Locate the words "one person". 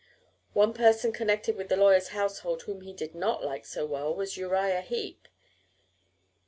0.53-1.11